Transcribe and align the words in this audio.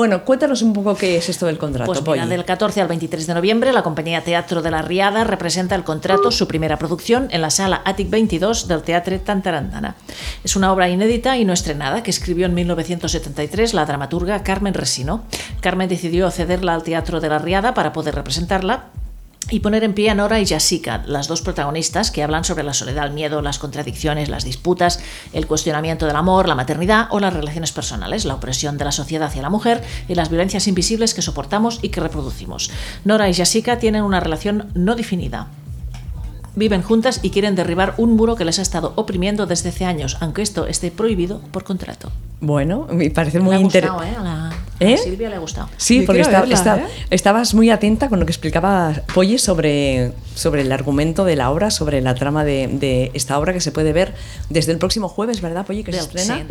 Bueno, 0.00 0.24
cuéntanos 0.24 0.62
un 0.62 0.72
poco 0.72 0.94
qué 0.96 1.18
es 1.18 1.28
esto 1.28 1.44
del 1.44 1.58
contrato. 1.58 1.92
Pues 1.92 2.02
mira, 2.02 2.26
del 2.26 2.46
14 2.46 2.80
al 2.80 2.88
23 2.88 3.26
de 3.26 3.34
noviembre, 3.34 3.70
la 3.70 3.82
compañía 3.82 4.24
Teatro 4.24 4.62
de 4.62 4.70
la 4.70 4.80
Riada 4.80 5.24
representa 5.24 5.74
el 5.74 5.84
contrato, 5.84 6.30
su 6.30 6.48
primera 6.48 6.78
producción, 6.78 7.28
en 7.32 7.42
la 7.42 7.50
sala 7.50 7.82
Attic 7.84 8.08
22 8.08 8.66
del 8.66 8.80
Teatre 8.80 9.18
Tantarandana. 9.18 9.96
Es 10.42 10.56
una 10.56 10.72
obra 10.72 10.88
inédita 10.88 11.36
y 11.36 11.44
no 11.44 11.52
estrenada 11.52 12.02
que 12.02 12.10
escribió 12.10 12.46
en 12.46 12.54
1973 12.54 13.74
la 13.74 13.84
dramaturga 13.84 14.42
Carmen 14.42 14.72
Resino. 14.72 15.24
Carmen 15.60 15.90
decidió 15.90 16.30
cederla 16.30 16.72
al 16.72 16.82
Teatro 16.82 17.20
de 17.20 17.28
la 17.28 17.38
Riada 17.38 17.74
para 17.74 17.92
poder 17.92 18.14
representarla 18.14 18.86
y 19.48 19.60
poner 19.60 19.84
en 19.84 19.94
pie 19.94 20.10
a 20.10 20.14
Nora 20.14 20.40
y 20.40 20.46
Jessica, 20.46 21.02
las 21.06 21.26
dos 21.26 21.42
protagonistas 21.42 22.10
que 22.10 22.22
hablan 22.22 22.44
sobre 22.44 22.62
la 22.62 22.74
soledad, 22.74 23.06
el 23.06 23.12
miedo, 23.12 23.42
las 23.42 23.58
contradicciones, 23.58 24.28
las 24.28 24.44
disputas, 24.44 25.00
el 25.32 25.46
cuestionamiento 25.46 26.06
del 26.06 26.16
amor, 26.16 26.48
la 26.48 26.54
maternidad 26.54 27.08
o 27.10 27.20
las 27.20 27.32
relaciones 27.32 27.72
personales, 27.72 28.24
la 28.24 28.34
opresión 28.34 28.78
de 28.78 28.84
la 28.84 28.92
sociedad 28.92 29.28
hacia 29.28 29.42
la 29.42 29.50
mujer 29.50 29.82
y 30.08 30.14
las 30.14 30.30
violencias 30.30 30.68
invisibles 30.68 31.14
que 31.14 31.22
soportamos 31.22 31.78
y 31.82 31.88
que 31.88 32.00
reproducimos. 32.00 32.70
Nora 33.04 33.28
y 33.28 33.34
Jessica 33.34 33.78
tienen 33.78 34.04
una 34.04 34.20
relación 34.20 34.68
no 34.74 34.94
definida, 34.94 35.48
Viven 36.56 36.82
juntas 36.82 37.20
y 37.22 37.30
quieren 37.30 37.54
derribar 37.54 37.94
un 37.96 38.16
muro 38.16 38.34
que 38.34 38.44
les 38.44 38.58
ha 38.58 38.62
estado 38.62 38.92
oprimiendo 38.96 39.46
desde 39.46 39.68
hace 39.68 39.84
años, 39.84 40.16
aunque 40.20 40.42
esto 40.42 40.66
esté 40.66 40.90
prohibido 40.90 41.40
por 41.52 41.62
contrato. 41.62 42.10
Bueno, 42.40 42.88
me 42.90 43.08
parece 43.10 43.38
muy 43.38 43.56
interesante. 43.56 44.08
¿eh? 44.08 44.16
¿Eh? 44.80 44.96
Silvia 44.96 45.28
le 45.28 45.36
ha 45.36 45.38
gustado. 45.38 45.68
Sí, 45.76 46.02
porque 46.06 46.22
¿eh? 46.22 46.84
estabas 47.10 47.54
muy 47.54 47.70
atenta 47.70 48.08
con 48.08 48.18
lo 48.18 48.26
que 48.26 48.32
explicaba 48.32 48.94
Polly 49.14 49.38
sobre, 49.38 50.12
sobre 50.34 50.62
el 50.62 50.72
argumento 50.72 51.24
de 51.24 51.36
la 51.36 51.50
obra, 51.50 51.70
sobre 51.70 52.00
la 52.00 52.14
trama 52.14 52.44
de, 52.44 53.10
esta 53.14 53.38
obra 53.38 53.52
que 53.52 53.60
se 53.60 53.72
puede 53.72 53.92
ver 53.92 54.14
desde 54.48 54.72
el 54.72 54.78
próximo 54.78 55.08
jueves, 55.08 55.42
¿verdad, 55.42 55.66
Polly? 55.66 55.84
Que 55.84 55.92
se 55.92 55.98
estrena. 55.98 56.46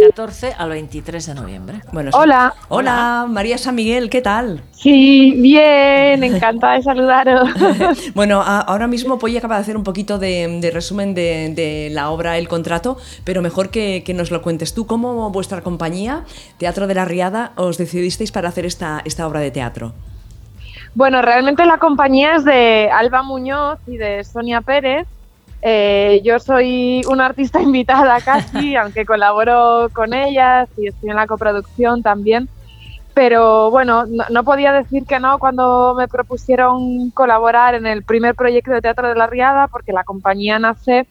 14 0.00 0.54
al 0.56 0.70
23 0.70 1.26
de 1.26 1.34
noviembre. 1.34 1.80
Bueno, 1.92 2.10
hola. 2.14 2.54
Hola, 2.68 3.26
María 3.28 3.58
San 3.58 3.74
Miguel, 3.74 4.10
¿qué 4.10 4.20
tal? 4.20 4.62
Sí, 4.72 5.34
bien, 5.36 6.22
encantada 6.24 6.74
de 6.74 6.82
saludaros. 6.82 7.50
bueno, 8.14 8.42
ahora 8.42 8.86
mismo 8.86 9.18
Polly 9.18 9.36
acaba 9.36 9.56
de 9.56 9.62
hacer 9.62 9.76
un 9.76 9.84
poquito 9.84 10.18
de, 10.18 10.70
resumen 10.72 11.14
de, 11.14 11.88
la 11.92 12.10
obra 12.10 12.38
El 12.38 12.48
Contrato, 12.48 12.96
pero 13.24 13.42
mejor 13.42 13.70
que, 13.70 14.04
nos 14.14 14.30
lo 14.30 14.42
cuentes 14.42 14.74
tú. 14.74 14.86
¿Cómo 14.86 15.30
vuestra 15.30 15.62
compañía, 15.62 16.24
Teatro 16.58 16.86
de 16.86 16.94
la 16.94 17.04
Riada, 17.04 17.52
os 17.56 17.78
decidisteis 17.78 18.32
para 18.32 18.48
hacer 18.48 18.66
esta, 18.66 19.02
esta 19.04 19.26
obra 19.26 19.40
de 19.40 19.50
teatro? 19.50 19.92
Bueno, 20.94 21.22
realmente 21.22 21.64
la 21.66 21.78
compañía 21.78 22.36
es 22.36 22.44
de 22.44 22.90
Alba 22.92 23.22
Muñoz 23.22 23.78
y 23.86 23.96
de 23.96 24.24
Sonia 24.24 24.60
Pérez. 24.60 25.06
Eh, 25.62 26.22
yo 26.24 26.38
soy 26.38 27.02
una 27.08 27.26
artista 27.26 27.60
invitada 27.62 28.20
casi, 28.20 28.76
aunque 28.76 29.04
colaboro 29.04 29.88
con 29.92 30.14
ellas 30.14 30.68
y 30.76 30.88
estoy 30.88 31.10
en 31.10 31.16
la 31.16 31.26
coproducción 31.26 32.02
también. 32.02 32.48
Pero 33.12 33.70
bueno, 33.70 34.04
no, 34.06 34.44
podía 34.44 34.72
decir 34.72 35.04
que 35.04 35.18
no 35.18 35.38
cuando 35.38 35.94
me 35.98 36.06
propusieron 36.06 37.10
colaborar 37.10 37.74
en 37.74 37.86
el 37.86 38.04
primer 38.04 38.34
proyecto 38.36 38.70
de 38.70 38.80
Teatro 38.80 39.08
de 39.08 39.16
la 39.16 39.26
Riada, 39.26 39.66
porque 39.66 39.92
la 39.92 40.04
compañía 40.04 40.58
nace 40.58 41.06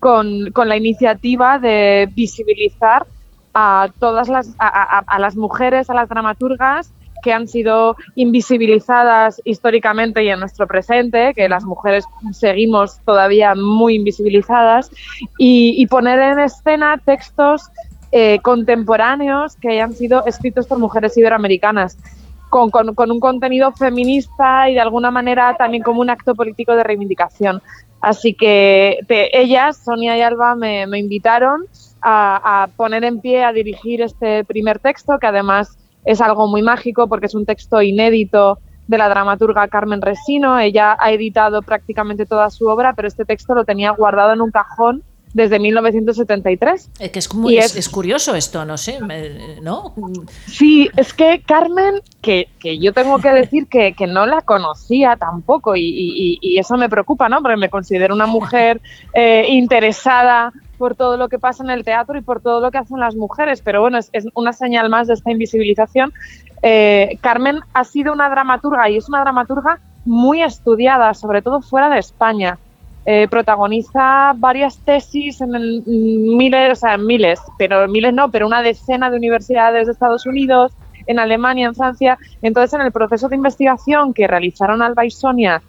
con, 0.00 0.50
con 0.52 0.68
la 0.68 0.76
iniciativa 0.76 1.58
de 1.58 2.08
visibilizar 2.14 3.06
a 3.54 3.90
todas 3.98 4.30
las, 4.30 4.54
a 4.58 5.18
las 5.18 5.36
mujeres, 5.36 5.90
a 5.90 5.94
las 5.94 6.08
dramaturgas 6.08 6.90
que 7.22 7.32
han 7.32 7.48
sido 7.48 7.96
invisibilizadas 8.16 9.40
históricamente 9.44 10.22
y 10.22 10.28
en 10.28 10.40
nuestro 10.40 10.66
presente, 10.66 11.32
que 11.34 11.48
las 11.48 11.64
mujeres 11.64 12.04
seguimos 12.32 13.00
todavía 13.04 13.54
muy 13.54 13.94
invisibilizadas, 13.94 14.90
y, 15.38 15.86
poner 15.86 16.18
en 16.20 16.40
escena 16.40 17.00
textos 17.04 17.70
eh, 18.12 18.38
contemporáneos 18.42 19.56
que 19.56 19.70
hayan 19.70 19.94
sido 19.94 20.24
escritos 20.26 20.66
por 20.66 20.78
mujeres 20.78 21.16
iberoamericanas. 21.16 21.96
Con, 22.50 22.70
un 23.10 23.20
contenido 23.20 23.72
feminista 23.72 24.68
y 24.68 24.74
de 24.74 24.80
alguna 24.80 25.10
manera 25.10 25.56
también 25.56 25.82
como 25.82 26.02
un 26.02 26.10
acto 26.10 26.34
político 26.34 26.76
de 26.76 26.84
reivindicación. 26.84 27.62
Así 28.02 28.34
que 28.34 28.98
ellas, 29.08 29.78
Sonia 29.82 30.18
y 30.18 30.20
Alba, 30.20 30.54
me, 30.54 30.82
invitaron 30.98 31.64
a, 32.02 32.64
a, 32.64 32.66
poner 32.66 33.04
en 33.04 33.22
pie, 33.22 33.42
a 33.42 33.54
dirigir 33.54 34.02
este 34.02 34.44
primer 34.44 34.80
texto, 34.80 35.18
que 35.18 35.28
además 35.28 35.78
es 36.04 36.20
algo 36.20 36.48
muy 36.48 36.62
mágico 36.62 37.08
porque 37.08 37.26
es 37.26 37.34
un 37.34 37.46
texto 37.46 37.82
inédito 37.82 38.58
de 38.86 38.98
la 38.98 39.08
dramaturga 39.08 39.68
Carmen 39.68 40.02
Resino. 40.02 40.58
Ella 40.58 40.96
ha 40.98 41.12
editado 41.12 41.62
prácticamente 41.62 42.26
toda 42.26 42.50
su 42.50 42.66
obra, 42.66 42.94
pero 42.94 43.08
este 43.08 43.24
texto 43.24 43.54
lo 43.54 43.64
tenía 43.64 43.90
guardado 43.90 44.32
en 44.32 44.40
un 44.40 44.50
cajón 44.50 45.02
desde 45.32 45.58
1973. 45.58 46.90
Es 46.98 47.10
que 47.10 47.18
es, 47.18 47.34
muy, 47.34 47.56
es, 47.56 47.88
curioso 47.88 48.34
esto, 48.34 48.64
no 48.64 48.76
sé, 48.76 48.98
¿no? 49.62 49.94
Sí, 50.46 50.90
es 50.96 51.12
que 51.14 51.42
Carmen, 51.46 52.00
que, 52.20 52.48
yo 52.80 52.92
tengo 52.92 53.18
que 53.18 53.30
decir 53.30 53.66
que, 53.66 53.94
no 54.06 54.26
la 54.26 54.42
conocía 54.42 55.16
tampoco 55.16 55.74
y, 55.76 56.38
eso 56.58 56.76
me 56.76 56.88
preocupa, 56.88 57.28
¿no? 57.28 57.40
Porque 57.40 57.56
me 57.56 57.70
considero 57.70 58.14
una 58.14 58.26
mujer 58.26 58.80
eh, 59.14 59.46
interesada 59.48 60.52
por 60.76 60.96
todo 60.96 61.16
lo 61.16 61.28
que 61.28 61.38
pasa 61.38 61.62
en 61.62 61.70
el 61.70 61.84
teatro 61.84 62.18
y 62.18 62.22
por 62.22 62.40
todo 62.40 62.60
lo 62.60 62.70
que 62.70 62.78
hacen 62.78 62.98
las 62.98 63.14
mujeres, 63.14 63.62
pero 63.62 63.80
bueno, 63.80 63.98
es, 63.98 64.10
una 64.34 64.52
señal 64.52 64.90
más 64.90 65.06
de 65.06 65.14
esta 65.14 65.30
invisibilización. 65.30 66.12
Eh, 66.62 67.18
Carmen 67.20 67.60
ha 67.72 67.84
sido 67.84 68.12
una 68.12 68.28
dramaturga 68.28 68.90
y 68.90 68.96
es 68.96 69.08
una 69.08 69.20
dramaturga 69.20 69.80
muy 70.04 70.42
estudiada, 70.42 71.14
sobre 71.14 71.42
todo 71.42 71.62
fuera 71.62 71.88
de 71.88 71.98
España. 71.98 72.58
Eh, 73.04 73.26
protagoniza 73.28 74.32
varias 74.36 74.78
tesis 74.78 75.40
en 75.40 75.50
miles, 76.36 76.72
o 76.72 76.76
sea, 76.76 76.94
en 76.94 77.04
miles, 77.04 77.40
pero 77.58 77.88
miles 77.88 78.14
no, 78.14 78.30
pero 78.30 78.46
una 78.46 78.62
decena 78.62 79.10
de 79.10 79.16
universidades 79.16 79.86
de 79.86 79.92
Estados 79.92 80.24
Unidos, 80.24 80.72
en 81.06 81.18
Alemania, 81.18 81.66
en 81.66 81.74
Francia. 81.74 82.16
Entonces, 82.42 82.74
en 82.74 82.82
el 82.82 82.92
proceso 82.92 83.28
de 83.28 83.36
investigación 83.36 84.14
que 84.14 84.28
realizaron 84.28 84.82
Alba 84.82 85.04
y 85.04 85.10
Sonia 85.10 85.62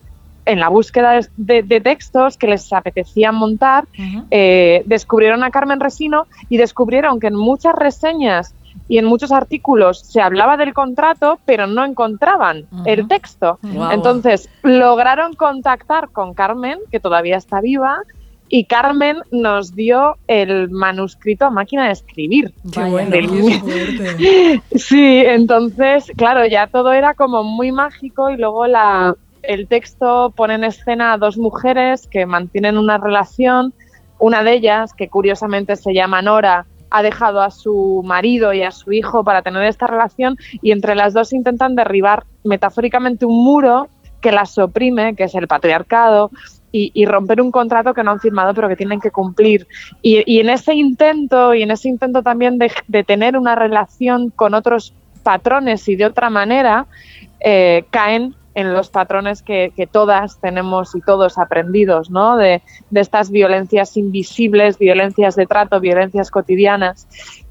en 0.45 0.59
la 0.59 0.67
búsqueda 0.69 1.21
de, 1.38 1.81
textos 1.81 2.38
que 2.38 2.47
les 2.47 2.71
apetecía 2.73 3.31
montar, 3.31 3.85
eh, 4.29 4.83
descubrieron 4.85 5.44
a 5.44 5.51
Carmen 5.51 5.79
Resino 5.79 6.27
y 6.50 6.57
descubrieron 6.57 7.19
que 7.19 7.27
en 7.27 7.35
muchas 7.35 7.73
reseñas 7.73 8.53
y 8.88 8.97
en 8.97 9.05
muchos 9.05 9.31
artículos 9.31 9.99
se 9.99 10.21
hablaba 10.21 10.57
del 10.57 10.73
contrato, 10.73 11.39
pero 11.45 11.67
no 11.67 11.85
encontraban 11.85 12.66
el 12.85 13.07
texto. 13.07 13.59
Entonces 13.91 14.49
lograron 14.61 15.33
contactar 15.33 16.09
con 16.09 16.33
Carmen, 16.33 16.79
que 16.91 16.99
todavía 16.99 17.38
está 17.38 17.61
viva, 17.61 18.01
y 18.49 18.66
Carmen 18.66 19.17
nos 19.31 19.73
dio 19.73 20.17
el 20.27 20.69
manuscrito 20.69 21.45
a 21.45 21.49
máquina 21.49 21.85
de 21.85 21.94
escribir. 21.94 22.53
Qué 22.71 22.83
bueno, 22.83 23.16
sí, 24.75 25.23
entonces, 25.25 26.11
claro, 26.15 26.45
ya 26.45 26.67
todo 26.67 26.94
era 26.94 27.15
como 27.15 27.44
muy 27.44 27.71
mágico 27.71 28.29
y 28.29 28.38
luego 28.38 28.67
la, 28.67 29.15
el 29.41 29.67
texto 29.67 30.31
pone 30.35 30.55
en 30.55 30.65
escena 30.65 31.13
a 31.13 31.17
dos 31.17 31.38
mujeres 31.38 32.07
que 32.07 32.25
mantienen 32.25 32.77
una 32.77 32.97
relación. 32.97 33.73
Una 34.19 34.44
de 34.44 34.53
ellas, 34.53 34.94
que 34.94 35.09
curiosamente 35.09 35.75
se 35.75 35.94
llama 35.94 36.21
Nora, 36.21 36.65
ha 36.93 37.01
dejado 37.01 37.41
a 37.41 37.49
su 37.49 38.03
marido 38.05 38.53
y 38.53 38.61
a 38.61 38.69
su 38.69 38.93
hijo 38.93 39.23
para 39.23 39.41
tener 39.41 39.63
esta 39.63 39.87
relación 39.87 40.37
y 40.61 40.71
entre 40.71 40.93
las 40.93 41.13
dos 41.13 41.33
intentan 41.33 41.75
derribar 41.75 42.23
metafóricamente 42.43 43.25
un 43.25 43.43
muro 43.43 43.89
que 44.21 44.31
las 44.31 44.57
oprime, 44.59 45.15
que 45.15 45.23
es 45.23 45.33
el 45.33 45.47
patriarcado, 45.47 46.29
y, 46.75 47.05
romper 47.05 47.39
un 47.39 47.51
contrato 47.51 47.93
que 47.93 48.03
no 48.03 48.11
han 48.11 48.19
firmado 48.19 48.55
pero 48.55 48.67
que 48.67 48.75
tienen 48.75 48.99
que 48.99 49.11
cumplir. 49.11 49.67
Y, 50.01 50.39
en 50.39 50.49
ese 50.49 50.73
intento, 50.73 51.53
y 51.53 51.61
en 51.61 51.69
ese 51.69 51.87
intento 51.87 52.23
también 52.23 52.57
de, 52.57 53.03
tener 53.03 53.37
una 53.37 53.53
relación 53.53 54.31
con 54.31 54.55
otros 54.55 54.93
patrones 55.21 55.87
y 55.87 55.95
de 55.95 56.05
otra 56.05 56.31
manera, 56.31 56.87
eh, 57.39 57.85
caen 57.91 58.35
en 58.55 58.73
los 58.73 58.89
patrones 58.89 59.41
que, 59.41 59.71
todas 59.91 60.39
tenemos 60.39 60.95
y 60.95 61.01
todos 61.01 61.37
aprendidos, 61.37 62.09
¿no? 62.09 62.37
De, 62.37 62.61
estas 62.93 63.31
violencias 63.31 63.97
invisibles, 63.97 64.77
violencias 64.77 65.35
de 65.35 65.45
trato, 65.45 65.79
violencias 65.79 66.29
cotidianas. 66.29 67.07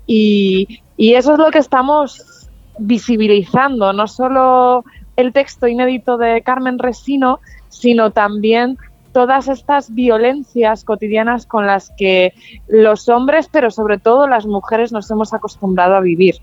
Y, 0.06 0.80
eso 0.96 1.32
es 1.32 1.38
lo 1.38 1.50
que 1.50 1.58
estamos 1.58 2.48
visibilizando, 2.78 3.92
no 3.92 4.06
solo 4.06 4.84
el 5.16 5.32
texto 5.32 5.66
inédito 5.66 6.16
de 6.16 6.42
Carmen 6.42 6.78
Resino, 6.78 7.40
sino 7.68 8.12
también 8.12 8.78
todas 9.12 9.48
estas 9.48 9.92
violencias 9.92 10.84
cotidianas 10.84 11.44
con 11.44 11.66
las 11.66 11.90
que 11.98 12.32
los 12.68 13.08
hombres, 13.08 13.48
pero 13.50 13.70
sobre 13.70 13.98
todo 13.98 14.28
las 14.28 14.46
mujeres, 14.46 14.92
nos 14.92 15.10
hemos 15.10 15.34
acostumbrado 15.34 15.96
a 15.96 16.00
vivir. 16.00 16.36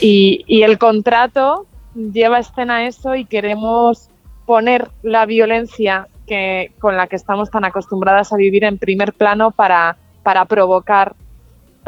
y, 0.00 0.44
y, 0.46 0.62
el 0.62 0.78
contrato 0.78 1.66
lleva 1.94 2.38
escena 2.38 2.86
eso 2.86 3.14
y 3.14 3.24
queremos 3.24 4.08
poner 4.46 4.90
la 5.02 5.26
violencia 5.26 6.08
que, 6.26 6.72
con 6.78 6.96
la 6.96 7.06
que 7.06 7.16
estamos 7.16 7.50
tan 7.50 7.64
acostumbradas 7.64 8.32
a 8.32 8.36
vivir 8.36 8.64
en 8.64 8.78
primer 8.78 9.12
plano 9.12 9.50
para, 9.50 9.96
para 10.22 10.44
provocar 10.44 11.14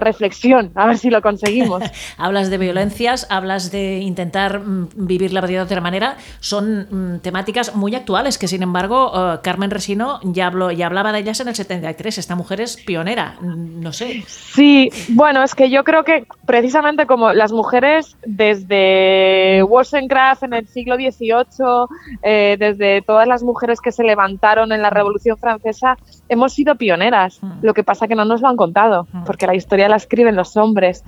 reflexión, 0.02 0.72
a 0.74 0.86
ver 0.86 0.98
si 0.98 1.10
lo 1.10 1.22
conseguimos. 1.22 1.82
hablas 2.18 2.50
de 2.50 2.58
violencias, 2.58 3.26
hablas 3.30 3.70
de 3.70 3.98
intentar 3.98 4.60
mm, 4.60 4.88
vivir 4.96 5.32
la 5.32 5.40
vida 5.40 5.58
de 5.58 5.64
otra 5.64 5.80
manera, 5.80 6.16
son 6.40 6.86
mm, 6.90 7.20
temáticas 7.20 7.74
muy 7.74 7.94
actuales 7.94 8.38
que 8.38 8.48
sin 8.48 8.62
embargo 8.62 9.12
eh, 9.14 9.38
Carmen 9.42 9.70
Resino 9.70 10.20
ya, 10.22 10.46
habló, 10.46 10.70
ya 10.70 10.86
hablaba 10.86 11.12
de 11.12 11.20
ellas 11.20 11.40
en 11.40 11.48
el 11.48 11.54
73, 11.54 12.18
esta 12.18 12.34
mujer 12.34 12.60
es 12.60 12.76
pionera, 12.76 13.36
mm, 13.40 13.80
no 13.80 13.92
sé. 13.92 14.24
Sí, 14.26 14.90
bueno, 15.08 15.42
es 15.42 15.54
que 15.54 15.70
yo 15.70 15.84
creo 15.84 16.04
que 16.04 16.26
precisamente 16.46 17.06
como 17.06 17.32
las 17.32 17.52
mujeres 17.52 18.16
desde 18.24 19.62
Wollstonecraft 19.62 20.44
en 20.44 20.54
el 20.54 20.66
siglo 20.68 20.96
XVIII, 20.96 21.86
eh, 22.22 22.56
desde 22.58 23.02
todas 23.02 23.26
las 23.26 23.42
mujeres 23.42 23.80
que 23.80 23.92
se 23.92 24.04
levantaron 24.04 24.72
en 24.72 24.82
la 24.82 24.90
Revolución 24.90 25.36
Francesa, 25.38 25.96
hemos 26.28 26.52
sido 26.52 26.76
pioneras, 26.76 27.40
lo 27.62 27.74
que 27.74 27.84
pasa 27.84 28.08
que 28.08 28.14
no 28.14 28.24
nos 28.24 28.40
lo 28.40 28.48
han 28.48 28.56
contado, 28.56 29.06
porque 29.26 29.46
la 29.46 29.54
historia 29.54 29.88
la 29.92 29.96
escriben 29.96 30.36
los 30.36 30.56
hombres. 30.56 31.04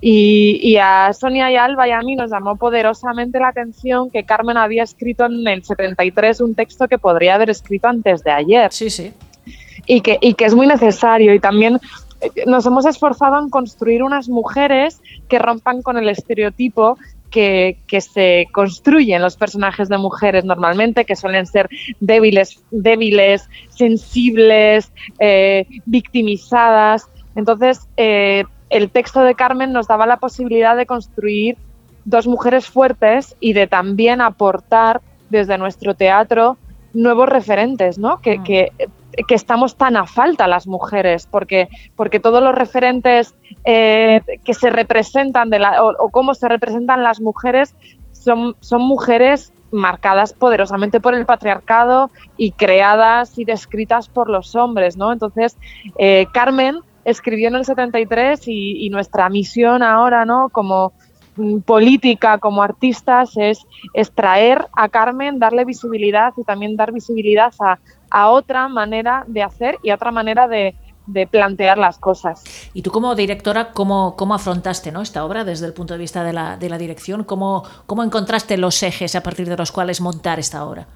Y, 0.00 0.76
a 0.76 1.12
Sonia 1.12 1.50
y 1.50 1.56
Alba 1.56 1.88
y 1.88 1.90
a 1.90 2.00
mí 2.00 2.14
nos 2.14 2.30
llamó 2.30 2.54
poderosamente 2.54 3.40
la 3.40 3.48
atención 3.48 4.10
que 4.10 4.22
Carmen 4.22 4.56
había 4.56 4.84
escrito 4.84 5.26
en 5.26 5.46
el 5.48 5.64
73 5.64 6.40
un 6.40 6.54
texto 6.54 6.86
que 6.86 6.98
podría 6.98 7.34
haber 7.34 7.50
escrito 7.50 7.88
antes 7.88 8.22
de 8.22 8.30
ayer. 8.30 8.72
Sí, 8.72 8.90
sí. 8.90 9.12
Y 9.86 10.02
que, 10.02 10.18
y 10.20 10.34
que 10.34 10.44
es 10.44 10.54
muy 10.54 10.68
necesario. 10.68 11.34
Y 11.34 11.40
también 11.40 11.80
eh, 12.20 12.30
nos 12.46 12.64
hemos 12.66 12.86
esforzado 12.86 13.40
en 13.42 13.50
construir 13.50 14.04
unas 14.04 14.28
mujeres 14.28 15.00
que 15.28 15.40
rompan 15.40 15.82
con 15.82 15.96
el 15.96 16.08
estereotipo 16.08 16.96
que, 17.30 17.78
que, 17.88 18.00
se 18.00 18.46
construyen 18.52 19.20
los 19.20 19.36
personajes 19.36 19.88
de 19.88 19.98
mujeres 19.98 20.44
normalmente, 20.44 21.04
que 21.04 21.16
suelen 21.16 21.46
ser 21.46 21.68
débiles, 22.00 22.62
débiles 22.70 23.48
sensibles, 23.70 24.92
eh, 25.18 25.66
victimizadas. 25.84 27.08
Entonces, 27.38 27.88
eh, 27.96 28.42
el 28.68 28.90
texto 28.90 29.22
de 29.22 29.36
Carmen 29.36 29.72
nos 29.72 29.86
daba 29.86 30.06
la 30.06 30.16
posibilidad 30.16 30.76
de 30.76 30.86
construir 30.86 31.56
dos 32.04 32.26
mujeres 32.26 32.66
fuertes 32.66 33.36
y 33.38 33.52
de 33.52 33.68
también 33.68 34.20
aportar 34.20 35.00
desde 35.30 35.56
nuestro 35.56 35.94
teatro 35.94 36.56
nuevos 36.94 37.28
referentes, 37.28 37.96
¿no? 37.96 38.20
Que, 38.20 38.40
mm. 38.40 38.42
que, 38.42 38.72
estamos 39.28 39.76
tan 39.76 39.96
a 39.96 40.06
falta 40.06 40.48
las 40.48 40.66
mujeres, 40.66 41.28
porque, 41.30 41.68
porque 41.94 42.18
todos 42.18 42.42
los 42.42 42.56
referentes 42.56 43.36
eh, 43.64 44.20
que 44.44 44.54
se 44.54 44.70
representan 44.70 45.48
de 45.48 45.60
la, 45.60 45.84
o, 45.84 46.08
cómo 46.08 46.34
se 46.34 46.48
representan 46.48 47.04
las 47.04 47.20
mujeres 47.20 47.76
son, 48.10 48.56
son 48.58 48.82
mujeres 48.82 49.52
marcadas 49.70 50.32
poderosamente 50.32 50.98
por 50.98 51.14
el 51.14 51.24
patriarcado 51.24 52.10
y 52.36 52.50
creadas 52.50 53.38
y 53.38 53.44
descritas 53.44 54.08
por 54.08 54.28
los 54.28 54.56
hombres, 54.56 54.96
¿no? 54.96 55.12
Entonces, 55.12 55.56
eh, 55.98 56.26
Carmen 56.32 56.80
escribió 57.10 57.48
en 57.48 57.56
el 57.56 57.64
73 57.64 58.40
y, 58.46 58.88
nuestra 58.90 59.28
misión 59.28 59.82
ahora, 59.82 60.24
¿no? 60.24 60.48
Como 60.50 60.92
mm, 61.36 61.60
política, 61.60 62.38
como 62.38 62.62
artistas, 62.62 63.36
es, 63.36 63.60
extraer 63.94 64.66
a 64.72 64.88
Carmen, 64.88 65.38
darle 65.38 65.64
visibilidad 65.64 66.32
y 66.36 66.44
también 66.44 66.76
dar 66.76 66.92
visibilidad 66.92 67.52
a, 68.10 68.28
otra 68.30 68.68
manera 68.68 69.24
de 69.26 69.42
hacer 69.42 69.76
y 69.82 69.90
a 69.90 69.94
otra 69.94 70.10
manera 70.10 70.48
de, 70.48 70.74
plantear 71.30 71.78
las 71.78 71.96
cosas. 71.96 72.44
Y 72.74 72.82
tú 72.82 72.90
como 72.90 73.14
directora, 73.14 73.72
¿cómo, 73.72 74.14
cómo 74.14 74.34
afrontaste 74.34 74.92
¿no? 74.92 75.00
esta 75.00 75.24
obra 75.24 75.42
desde 75.42 75.64
el 75.64 75.72
punto 75.72 75.94
de 75.94 75.98
vista 75.98 76.22
de 76.22 76.34
la, 76.34 76.58
de 76.58 76.68
la 76.68 76.76
dirección? 76.76 77.24
¿Cómo, 77.24 77.64
¿Cómo 77.86 78.04
encontraste 78.04 78.58
los 78.58 78.82
ejes 78.82 79.14
a 79.14 79.22
partir 79.22 79.48
de 79.48 79.56
los 79.56 79.72
cuales 79.72 80.02
montar 80.02 80.38
esta 80.38 80.66
obra? 80.66 80.86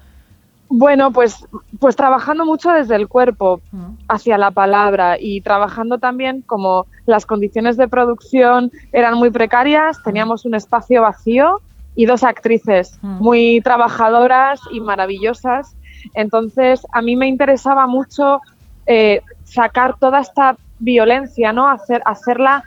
Bueno, 0.75 1.11
pues, 1.11 1.47
pues 1.79 1.95
trabajando 1.95 2.45
mucho 2.45 2.71
desde 2.71 2.95
el 2.95 3.07
cuerpo 3.07 3.61
hacia 4.07 4.39
la 4.39 4.49
palabra 4.49 5.17
y 5.19 5.41
trabajando 5.41 5.99
también 5.99 6.41
como 6.41 6.87
las 7.05 7.27
condiciones 7.27 7.77
de 7.77 7.87
producción 7.87 8.71
eran 8.91 9.19
muy 9.19 9.29
precarias, 9.29 10.01
teníamos 10.03 10.45
un 10.45 10.55
espacio 10.55 11.03
vacío 11.03 11.61
y 11.93 12.07
dos 12.07 12.23
actrices 12.23 12.97
muy 13.03 13.61
trabajadoras 13.61 14.61
y 14.71 14.79
maravillosas. 14.81 15.75
Entonces, 16.15 16.81
a 16.91 17.03
mí 17.03 17.15
me 17.15 17.27
interesaba 17.27 17.85
mucho 17.85 18.41
eh, 18.87 19.21
sacar 19.43 19.99
toda 19.99 20.21
esta 20.21 20.57
violencia, 20.79 21.53
¿no? 21.53 21.69
Hacer, 21.69 22.01
hacerla 22.03 22.63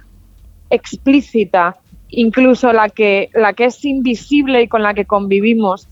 explícita, 0.71 1.77
incluso 2.11 2.73
la 2.73 2.89
que, 2.89 3.31
la 3.35 3.53
que 3.53 3.65
es 3.65 3.85
invisible 3.85 4.63
y 4.63 4.69
con 4.69 4.85
la 4.85 4.95
que 4.95 5.07
convivimos. 5.07 5.89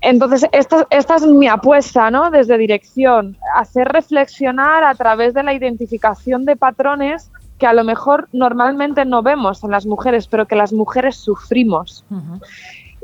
Entonces, 0.00 0.46
esta, 0.52 0.86
esta, 0.90 1.16
es 1.16 1.26
mi 1.26 1.48
apuesta, 1.48 2.10
¿no? 2.10 2.30
Desde 2.30 2.58
dirección, 2.58 3.36
hacer 3.54 3.88
reflexionar 3.88 4.84
a 4.84 4.94
través 4.94 5.34
de 5.34 5.42
la 5.42 5.54
identificación 5.54 6.44
de 6.44 6.56
patrones 6.56 7.30
que 7.58 7.66
a 7.66 7.72
lo 7.72 7.84
mejor 7.84 8.28
normalmente 8.32 9.04
no 9.04 9.22
vemos 9.22 9.64
en 9.64 9.70
las 9.70 9.86
mujeres, 9.86 10.26
pero 10.26 10.46
que 10.46 10.56
las 10.56 10.72
mujeres 10.72 11.16
sufrimos. 11.16 12.04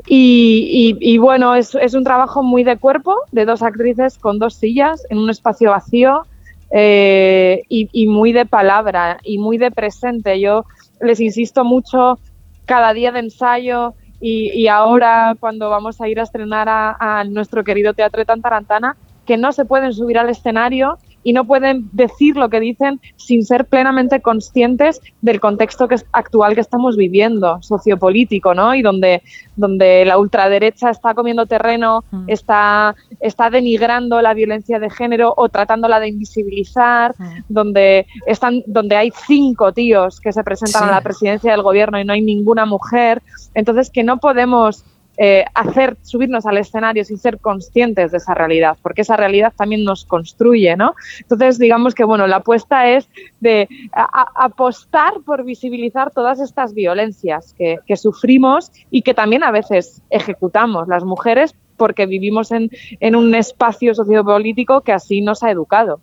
y, 0.05 1.17
bueno, 1.17 1.55
es, 1.55 1.75
es, 1.75 1.93
un 1.93 2.03
trabajo 2.03 2.43
muy 2.43 2.63
de 2.63 2.77
cuerpo, 2.77 3.15
de 3.31 3.45
dos 3.45 3.63
actrices 3.63 4.17
con 4.17 4.37
dos 4.37 4.53
sillas 4.53 5.03
en 5.09 5.17
un 5.17 5.29
espacio 5.29 5.71
vacío 5.71 6.25
eh, 6.71 7.63
y, 7.69 7.89
y 7.91 8.07
muy 8.07 8.33
de 8.33 8.45
palabra 8.45 9.17
y 9.23 9.37
muy 9.39 9.57
de 9.57 9.71
presente. 9.71 10.39
Yo 10.39 10.65
les 11.01 11.19
insisto 11.19 11.63
mucho 11.63 12.19
cada 12.65 12.93
día 12.93 13.11
de 13.11 13.19
ensayo 13.19 13.93
y, 14.25 14.67
ahora 14.67 15.35
cuando 15.37 15.69
vamos 15.69 15.99
a 15.99 16.07
ir 16.07 16.17
a 16.17 16.23
estrenar 16.23 16.67
a, 16.69 17.23
nuestro 17.27 17.65
querido 17.65 17.93
Teatro 17.93 18.21
de 18.21 18.25
Tantarantana, 18.25 18.95
que 19.25 19.35
no 19.35 19.51
se 19.51 19.65
pueden 19.65 19.91
subir 19.93 20.17
al 20.17 20.29
escenario 20.29 20.97
y 21.23 21.33
no 21.33 21.45
pueden 21.45 21.89
decir 21.91 22.35
lo 22.35 22.49
que 22.49 22.59
dicen 22.59 22.99
sin 23.15 23.45
ser 23.45 23.65
plenamente 23.65 24.21
conscientes 24.21 25.01
del 25.21 25.39
contexto 25.39 25.87
que 25.87 25.95
es, 25.95 26.05
actual 26.11 26.55
que 26.55 26.61
estamos 26.61 26.97
viviendo, 26.97 27.61
sociopolítico, 27.61 28.53
¿no? 28.53 28.75
Y 28.75 28.81
donde, 28.81 29.23
donde 29.55 30.05
la 30.05 30.17
ultraderecha 30.17 30.89
está 30.89 31.13
comiendo 31.13 31.45
terreno, 31.45 32.03
mm. 32.11 32.25
está, 32.27 32.95
está 33.19 33.49
denigrando 33.49 34.21
la 34.21 34.33
violencia 34.33 34.79
de 34.79 34.89
género 34.89 35.33
o 35.35 35.49
tratándola 35.49 35.99
de 35.99 36.09
invisibilizar, 36.09 37.15
mm. 37.17 37.39
donde, 37.49 38.05
están, 38.27 38.63
donde 38.67 38.95
hay 38.95 39.11
cinco 39.25 39.71
tíos 39.71 40.19
que 40.19 40.33
se 40.33 40.43
presentan 40.43 40.89
a 40.89 40.91
la 40.91 41.01
presidencia 41.01 41.51
del 41.51 41.61
gobierno 41.61 41.99
y 41.99 42.05
no 42.05 42.13
hay 42.13 42.21
ninguna 42.21 42.65
mujer. 42.65 43.21
Entonces, 43.53 43.89
que 43.89 44.03
no 44.03 44.17
podemos 44.17 44.83
eh, 45.17 45.45
hacer 45.53 45.95
subirnos 46.01 46.47
al 46.47 46.57
escenario 46.57 47.05
sin 47.05 47.19
ser 47.19 47.39
conscientes 47.39 48.11
de 48.11 48.17
esa 48.17 48.33
realidad, 48.33 48.77
porque 48.81 49.01
esa 49.01 49.15
realidad 49.15 49.53
también 49.55 49.83
nos 49.83 50.05
construye, 50.05 50.75
¿no? 50.75 50.95
Entonces, 51.19 51.59
digamos 51.59 51.93
que 51.93 52.03
bueno, 52.03 52.25
la 52.25 52.37
apuesta 52.37 52.89
es 52.89 53.07
de 53.39 53.69
apostar 53.91 55.21
por 55.25 55.43
visibilizar 55.43 56.11
todas 56.11 56.39
estas 56.39 56.73
violencias 56.73 57.53
que, 57.53 57.79
sufrimos 57.95 58.71
y 58.89 59.03
que 59.03 59.13
también 59.13 59.43
a 59.43 59.51
veces 59.51 60.01
ejecutamos 60.09 60.87
las 60.87 61.03
mujeres 61.03 61.53
porque 61.77 62.07
vivimos 62.07 62.51
en, 62.51 62.71
un 63.15 63.35
espacio 63.35 63.93
sociopolítico 63.93 64.81
que 64.81 64.93
así 64.93 65.21
nos 65.21 65.43
ha 65.43 65.51
educado. 65.51 66.01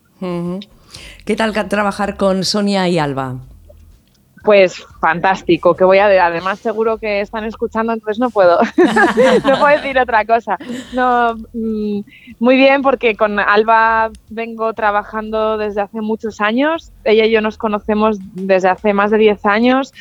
¿Qué 1.24 1.34
tal 1.34 1.52
trabajar 1.68 2.16
con 2.16 2.44
Sonia 2.44 2.88
y 2.88 2.98
Alba? 2.98 3.40
Pues 4.42 4.82
fantástico, 5.00 5.74
que 5.74 5.84
voy 5.84 5.98
a 5.98 6.06
además 6.24 6.58
seguro 6.60 6.96
que 6.96 7.20
están 7.20 7.44
escuchando, 7.44 7.92
entonces 7.92 8.18
no 8.18 8.30
puedo, 8.30 8.58
no 9.44 9.58
puedo 9.58 9.76
decir 9.76 9.98
otra 9.98 10.24
cosa. 10.24 10.56
No, 10.94 11.34
mm, 11.52 12.00
muy 12.38 12.56
bien, 12.56 12.80
porque 12.80 13.16
con 13.16 13.38
Alba 13.38 14.10
vengo 14.30 14.72
trabajando 14.72 15.58
desde 15.58 15.82
hace 15.82 16.00
muchos 16.00 16.40
años. 16.40 16.90
Ella 17.04 17.26
y 17.26 17.32
yo 17.32 17.42
nos 17.42 17.58
conocemos 17.58 18.18
desde 18.32 18.68
hace 18.68 18.94
más 18.94 19.10
de 19.10 19.18
10 19.18 19.44
años. 19.44 19.92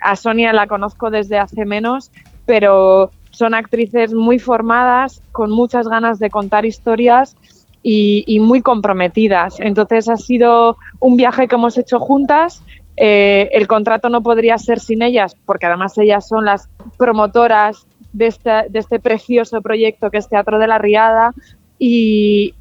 A 0.00 0.14
Sonia 0.14 0.52
la 0.52 0.68
conozco 0.68 1.10
desde 1.10 1.38
hace 1.38 1.64
menos, 1.64 2.12
pero 2.46 3.10
son 3.30 3.54
actrices 3.54 4.14
muy 4.14 4.38
formadas, 4.38 5.22
con 5.32 5.50
muchas 5.50 5.88
ganas 5.88 6.20
de 6.20 6.30
contar 6.30 6.64
historias 6.64 7.36
y, 7.82 8.22
y 8.28 8.38
muy 8.38 8.62
comprometidas. 8.62 9.58
Entonces 9.58 10.08
ha 10.08 10.16
sido 10.16 10.76
un 11.00 11.16
viaje 11.16 11.48
que 11.48 11.56
hemos 11.56 11.76
hecho 11.78 11.98
juntas 11.98 12.62
eh, 13.00 13.48
el 13.52 13.68
contrato 13.68 14.08
no 14.08 14.22
podría 14.22 14.58
ser 14.58 14.80
sin 14.80 15.02
ellas, 15.02 15.36
porque 15.46 15.66
además 15.66 15.96
ellas 15.98 16.26
son 16.26 16.44
las 16.44 16.68
promotoras 16.96 17.86
de 18.12 18.26
este, 18.26 18.98
precioso 18.98 19.60
proyecto 19.62 20.10
que 20.10 20.18
es 20.18 20.28
Teatro 20.28 20.58
de 20.58 20.66
la 20.66 20.78
Riada 20.78 21.32
y, 21.78 22.54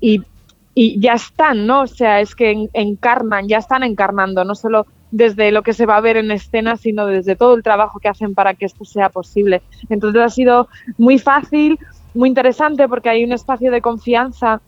ya 0.75 1.13
están, 1.13 1.65
¿no? 1.65 1.81
O 1.81 1.87
sea, 1.87 2.21
es 2.21 2.35
que 2.35 2.69
encarnan, 2.73 3.47
ya 3.47 3.57
están 3.57 3.81
encarnando, 3.81 4.43
no 4.43 4.53
solo 4.53 4.85
desde 5.09 5.51
lo 5.51 5.63
que 5.63 5.73
se 5.73 5.87
va 5.87 5.97
a 5.97 6.01
ver 6.01 6.17
en 6.17 6.29
escena, 6.29 6.77
sino 6.77 7.07
desde 7.07 7.35
todo 7.35 7.55
el 7.55 7.63
trabajo 7.63 7.99
que 7.99 8.09
hacen 8.09 8.35
para 8.35 8.53
que 8.53 8.65
esto 8.65 8.85
sea 8.85 9.09
posible. 9.09 9.63
Entonces 9.89 10.21
ha 10.21 10.29
sido 10.29 10.67
muy 10.99 11.17
fácil, 11.17 11.79
muy 12.13 12.29
interesante, 12.29 12.87
porque 12.87 13.09
hay 13.09 13.23
un 13.23 13.31
espacio 13.31 13.71
de 13.71 13.81
confianza 13.81 14.61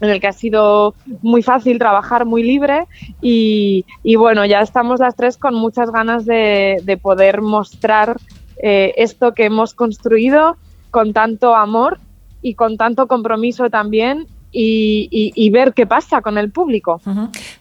en 0.00 0.10
el 0.10 0.20
que 0.20 0.28
ha 0.28 0.32
sido 0.32 0.94
muy 1.22 1.42
fácil 1.42 1.78
trabajar, 1.78 2.24
muy 2.24 2.42
libre. 2.42 2.86
Y, 3.20 3.84
bueno, 4.16 4.44
ya 4.46 4.60
estamos 4.60 5.00
las 5.00 5.16
tres 5.16 5.36
con 5.36 5.54
muchas 5.54 5.90
ganas 5.90 6.24
de, 6.24 6.98
poder 7.02 7.42
mostrar 7.42 8.16
eh, 8.62 8.94
esto 8.96 9.32
que 9.32 9.44
hemos 9.44 9.74
construido 9.74 10.56
con 10.90 11.12
tanto 11.12 11.54
amor 11.54 11.98
y 12.42 12.54
con 12.54 12.76
tanto 12.76 13.06
compromiso 13.06 13.70
también 13.70 14.26
y, 14.50 15.50
ver 15.50 15.74
qué 15.74 15.86
pasa 15.86 16.20
con 16.20 16.38
el 16.38 16.50
público. 16.50 17.00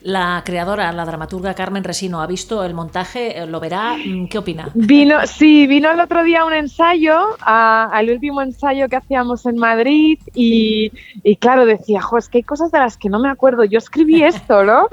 La 0.01 0.41
creadora, 0.46 0.91
la 0.91 1.06
dramaturga 1.06 1.53
Carmen 1.53 1.84
Resino, 1.84 2.22
¿ha 2.22 2.27
visto 2.27 2.63
el 2.63 2.74
montaje? 2.74 3.46
¿Lo 3.48 3.60
verá? 3.60 3.96
Mm, 3.98 4.27
¿Qué 4.27 4.38
opina? 4.38 4.70
Vino, 4.74 5.25
sí, 5.25 5.67
vino 5.67 5.91
el 5.91 6.00
otro 6.00 6.24
día 6.24 6.46
un 6.46 6.53
ensayo, 6.53 7.17
al 7.39 8.10
último 8.10 8.41
ensayo 8.41 8.89
que 8.89 8.96
hacíamos 8.96 9.46
en 9.46 9.58
Madrid 9.58 10.20
y, 10.34 10.91
claro, 11.39 11.65
decía, 11.65 12.01
jo, 12.01 12.17
es 12.17 12.29
que 12.29 12.39
hay 12.39 12.44
cosas 12.44 12.72
de 12.72 12.79
las 12.79 12.98
que 12.98 13.10
no 13.10 13.20
me 13.20 13.29
acuerdo, 13.29 13.63
yo 13.63 13.77
escribí 13.77 14.24
esto, 14.24 14.63
¿no? 14.63 14.88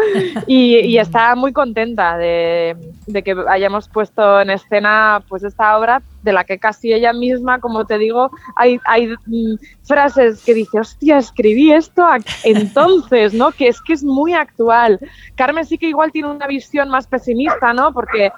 Y, 0.46 0.78
y 0.78 0.98
estaba 0.98 1.34
muy 1.34 1.52
contenta 1.52 2.16
de, 2.16 2.76
de 3.06 3.22
que 3.22 3.36
hayamos 3.48 3.88
puesto 3.88 4.40
en 4.40 4.50
escena 4.50 5.22
pues 5.28 5.42
esta 5.42 5.76
obra 5.78 6.02
de 6.22 6.32
la 6.32 6.44
que 6.44 6.58
casi 6.58 6.92
ella 6.92 7.12
misma, 7.12 7.60
como 7.60 7.84
te 7.84 7.98
digo, 7.98 8.30
hay, 8.56 8.80
hay 8.86 9.08
mm, 9.26 9.56
frases 9.82 10.42
que 10.44 10.54
dice, 10.54 10.80
hostia, 10.80 11.18
escribí 11.18 11.72
esto 11.72 12.02
entonces, 12.44 13.34
¿no? 13.34 13.52
Que 13.52 13.68
es 13.68 13.80
que 13.82 13.92
es 13.92 14.02
muy 14.02 14.32
actual. 14.32 14.98
Carmen 15.34 15.66
sí 15.66 15.76
que 15.76 15.88
igual 15.88 16.12
tiene 16.12 16.30
una 16.30 16.46
visión 16.46 16.88
más 16.88 17.06
pesimista, 17.06 17.72
¿no? 17.74 17.92
Porque 17.92 18.32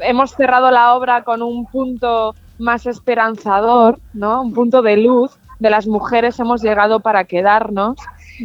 hemos 0.00 0.32
cerrado 0.32 0.70
la 0.70 0.94
obra 0.94 1.22
con 1.22 1.42
un 1.42 1.66
punto 1.66 2.34
más 2.58 2.86
esperanzador, 2.86 3.98
¿no? 4.14 4.42
Un 4.42 4.54
punto 4.54 4.82
de 4.82 4.96
luz. 4.96 5.32
De 5.60 5.70
las 5.70 5.86
mujeres 5.86 6.38
hemos 6.40 6.62
llegado 6.62 7.00
para 7.00 7.24
quedarnos. 7.24 7.96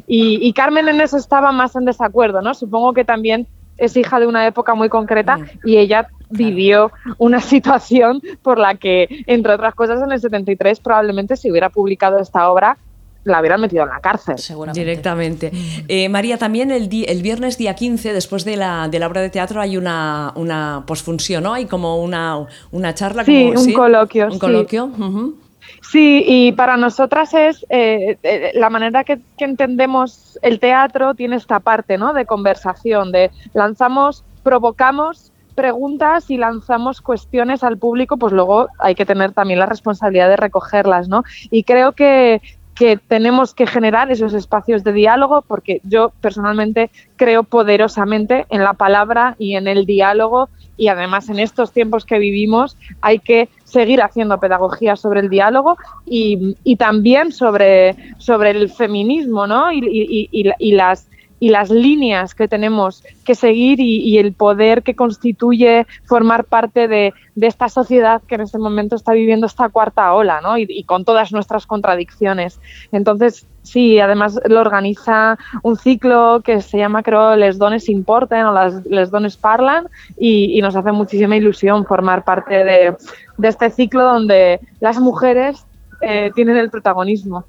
Y, 0.05 0.37
y 0.45 0.53
Carmen 0.53 0.87
en 0.87 1.01
eso 1.01 1.17
estaba 1.17 1.51
más 1.51 1.75
en 1.75 1.85
desacuerdo, 1.85 2.41
¿no? 2.41 2.53
Supongo 2.53 2.93
que 2.93 3.03
también 3.03 3.47
es 3.79 3.95
hija 3.97 4.19
de 4.19 4.27
una 4.27 4.45
época 4.45 4.75
muy 4.75 4.89
concreta 4.89 5.37
mm. 5.37 5.45
y 5.65 5.77
ella 5.77 6.07
vivió 6.29 6.91
una 7.17 7.39
situación 7.41 8.21
por 8.41 8.57
la 8.57 8.75
que, 8.75 9.23
entre 9.27 9.53
otras 9.53 9.75
cosas, 9.75 10.01
en 10.01 10.11
el 10.11 10.19
73 10.19 10.79
probablemente 10.79 11.35
si 11.35 11.49
hubiera 11.51 11.69
publicado 11.69 12.19
esta 12.19 12.49
obra 12.49 12.77
la 13.25 13.39
hubieran 13.39 13.61
metido 13.61 13.83
en 13.83 13.89
la 13.89 13.99
cárcel. 13.99 14.35
Directamente. 14.73 15.51
Eh, 15.87 16.09
María, 16.09 16.37
también 16.37 16.71
el, 16.71 16.89
el, 17.07 17.21
viernes 17.21 17.57
día 17.57 17.75
15, 17.75 18.13
después 18.13 18.45
de 18.45 18.55
la, 18.55 18.87
de 18.87 18.97
la 18.97 19.07
obra 19.07 19.21
de 19.21 19.29
teatro, 19.29 19.61
hay 19.61 19.77
una, 19.77 20.31
una 20.35 20.83
posfunción, 20.87 21.43
¿no? 21.43 21.53
Hay 21.53 21.65
como 21.65 22.01
una, 22.01 22.47
una 22.71 22.93
charla. 22.95 23.25
Sí, 23.25 23.51
un 23.55 23.73
coloquio. 23.73 24.29
Un 24.31 24.39
coloquio. 24.39 24.89
Sí, 25.81 26.23
y 26.25 26.51
para 26.53 26.77
nosotras 26.77 27.33
es 27.33 27.65
eh, 27.69 28.17
eh, 28.23 28.51
la 28.53 28.69
manera 28.69 29.03
que, 29.03 29.19
entendemos 29.37 30.37
el 30.41 30.59
teatro 30.59 31.15
tiene 31.15 31.35
esta 31.35 31.59
parte, 31.59 31.97
¿no? 31.97 32.13
De 32.13 32.25
conversación, 32.25 33.11
de 33.11 33.31
lanzamos, 33.53 34.23
provocamos 34.43 35.31
preguntas 35.55 36.29
y 36.29 36.37
lanzamos 36.37 37.01
cuestiones 37.01 37.63
al 37.63 37.77
público, 37.77 38.15
pues 38.15 38.31
luego 38.31 38.69
hay 38.79 38.95
que 38.95 39.05
tener 39.05 39.33
también 39.33 39.59
la 39.59 39.65
responsabilidad 39.65 40.29
de 40.29 40.37
recogerlas, 40.37 41.09
¿no? 41.09 41.23
Y 41.51 41.63
creo 41.63 41.91
que, 41.91 42.41
que 42.79 42.95
tenemos 42.95 43.53
que 43.53 43.67
generar 43.67 44.09
esos 44.09 44.33
espacios 44.33 44.85
de 44.85 44.93
diálogo 44.93 45.41
porque 45.41 45.81
yo 45.83 46.13
personalmente 46.21 46.89
creo 47.17 47.43
poderosamente 47.43 48.45
en 48.49 48.63
la 48.63 48.71
palabra 48.71 49.35
y 49.37 49.57
en 49.57 49.67
el 49.67 49.85
diálogo 49.85 50.47
y 50.77 50.87
además 50.87 51.27
en 51.27 51.39
estos 51.39 51.73
tiempos 51.73 52.05
que 52.05 52.19
vivimos 52.19 52.77
hay 53.01 53.19
que 53.19 53.49
seguir 53.65 54.01
haciendo 54.01 54.39
pedagogía 54.39 54.95
sobre 54.95 55.19
el 55.19 55.29
diálogo 55.29 55.75
y, 56.05 56.55
y 56.63 56.77
también 56.77 57.33
sobre, 57.33 57.97
sobre 58.17 58.51
el 58.51 58.69
feminismo 58.69 59.45
¿no? 59.45 59.73
y, 59.73 59.81
y, 60.31 60.53
y 60.57 60.71
las 60.71 61.09
y 61.39 61.49
las 61.49 61.69
líneas 61.69 62.35
que 62.35 62.47
tenemos 62.47 63.03
que 63.25 63.35
seguir 63.35 63.79
y, 63.79 64.17
el 64.19 64.33
poder 64.33 64.83
que 64.83 64.95
constituye 64.95 65.87
formar 66.05 66.43
parte 66.43 66.87
de, 66.87 67.13
esta 67.39 67.69
sociedad 67.69 68.21
que 68.27 68.35
en 68.35 68.41
este 68.41 68.57
momento 68.57 68.97
está 68.97 69.13
viviendo 69.13 69.47
esta 69.47 69.69
cuarta 69.69 70.13
ola, 70.13 70.41
¿no? 70.41 70.57
Y, 70.57 70.83
con 70.83 71.05
todas 71.05 71.31
nuestras 71.31 71.65
contradicciones. 71.65 72.59
Entonces, 72.91 73.45
sí, 73.63 73.99
además 73.99 74.39
lo 74.45 74.59
organiza 74.59 75.37
un 75.63 75.77
ciclo 75.77 76.41
que 76.43 76.61
se 76.61 76.77
llama, 76.77 77.01
creo, 77.01 77.37
Les 77.37 77.57
Dones 77.57 77.87
Importen 77.87 78.45
o 78.45 78.51
las 78.51 78.85
Les 78.85 79.09
Dones 79.09 79.37
Parlan 79.37 79.87
y, 80.17 80.59
nos 80.61 80.75
hace 80.75 80.91
muchísima 80.91 81.37
ilusión 81.37 81.85
formar 81.85 82.25
parte 82.25 82.65
de, 82.65 82.95
de 83.37 83.47
este 83.47 83.69
ciclo 83.69 84.03
donde 84.03 84.59
las 84.81 84.99
mujeres 84.99 85.65
eh, 86.01 86.31
tienen 86.33 86.57
el 86.57 86.69
protagonismo. 86.69 87.45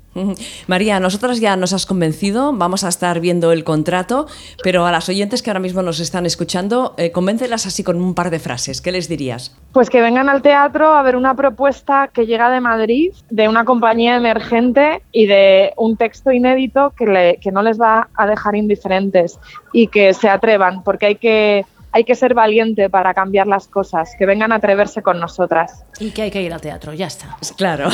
María, 0.67 0.99
nosotras 0.99 1.41
ya 1.41 1.57
nos 1.57 1.73
has 1.73 1.87
convencido, 1.87 2.53
vamos 2.53 2.83
a 2.83 2.89
estar 2.89 3.21
viendo 3.21 3.53
el 3.53 3.63
contrato, 3.63 4.27
pero 4.63 4.85
a 4.87 4.93
las 4.93 5.09
oyentes 5.09 5.43
que 5.43 5.51
ahora 5.51 5.61
mismo 5.61 5.83
nos 5.83 6.01
están 6.01 6.27
escuchando, 6.27 6.95
eh, 6.97 7.13
convéncelas 7.13 7.67
así 7.67 7.85
con 7.85 8.01
un 8.01 8.15
par 8.15 8.31
de 8.31 8.41
frases. 8.41 8.81
¿Qué 8.81 8.91
les 8.91 9.09
dirías? 9.09 9.57
Pues 9.73 9.89
que 9.89 10.01
vengan 10.01 10.29
al 10.29 10.43
teatro 10.43 10.95
a 10.95 11.03
ver 11.03 11.17
una 11.17 11.35
propuesta 11.35 12.11
que 12.13 12.27
llega 12.27 12.51
de 12.51 12.61
Madrid, 12.61 13.13
de 13.31 13.49
una 13.49 13.65
compañía 13.65 14.17
emergente 14.17 15.03
y 15.13 15.27
de 15.27 15.73
un 15.77 15.97
texto 15.97 16.33
inédito 16.33 16.93
que, 16.97 17.39
que 17.41 17.53
no 17.53 17.63
les 17.63 17.81
va 17.81 18.09
a 18.15 18.27
dejar 18.27 18.57
indiferentes 18.57 19.39
y 19.73 19.87
que 19.87 20.13
se 20.13 20.29
atrevan, 20.29 20.83
porque 20.83 21.07
hay 21.07 21.17
que 21.17 21.65
hay 21.93 22.05
que 22.05 22.15
ser 22.15 22.35
valiente 22.35 22.89
para 22.89 23.15
cambiar 23.15 23.47
las 23.47 23.69
cosas, 23.69 24.11
que 24.19 24.27
vengan 24.27 24.53
a 24.53 24.57
atreverse 24.57 25.03
con 25.03 25.19
nosotras. 25.19 25.85
Y 25.99 26.11
que 26.11 26.23
hay 26.23 26.31
que 26.31 26.43
ir 26.43 26.53
al 26.53 26.61
teatro, 26.61 26.93
ya 26.95 27.07
está. 27.07 27.37
Claro, 27.57 27.89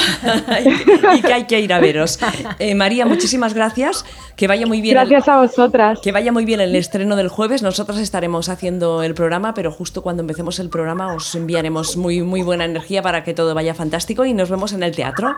y 1.14 1.22
que 1.22 1.32
hay 1.32 1.44
que 1.44 1.60
ir 1.60 1.72
a 1.72 1.80
veros. 1.80 2.18
Eh, 2.58 2.74
María, 2.74 3.06
muchísimas 3.06 3.54
gracias, 3.54 4.04
que 4.36 4.46
vaya 4.46 4.66
muy 4.66 4.80
bien. 4.80 4.94
Gracias 4.94 5.28
a 5.28 5.38
vosotras. 5.38 6.00
Que 6.00 6.12
vaya 6.12 6.32
muy 6.32 6.44
bien 6.44 6.60
el 6.60 6.74
estreno 6.76 7.16
del 7.16 7.28
jueves, 7.28 7.62
nosotros 7.62 7.98
estaremos 7.98 8.48
haciendo 8.48 9.02
el 9.02 9.14
programa, 9.14 9.54
pero 9.54 9.72
justo 9.72 10.02
cuando 10.02 10.22
empecemos 10.22 10.58
el 10.58 10.68
programa 10.68 11.14
os 11.14 11.34
enviaremos 11.34 11.96
muy, 11.96 12.22
muy 12.22 12.42
buena 12.42 12.64
energía 12.64 13.02
para 13.02 13.24
que 13.24 13.34
todo 13.34 13.54
vaya 13.54 13.74
fantástico 13.74 14.24
y 14.24 14.34
nos 14.34 14.50
vemos 14.50 14.72
en 14.72 14.82
el 14.82 14.94
teatro. 14.94 15.34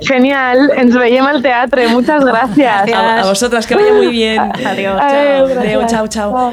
Genial, 0.00 0.70
ens 0.76 0.94
veiem 0.96 1.26
al 1.26 1.42
teatro, 1.42 1.88
muchas 1.90 2.24
gracias. 2.24 2.92
A, 2.92 3.24
vosotras, 3.24 3.66
que 3.66 3.74
vaya 3.74 3.92
muy 3.92 4.08
bien. 4.08 4.40
Adiós. 4.40 5.00
Adiós 5.00 5.90
chao, 5.90 6.06
chao. 6.08 6.52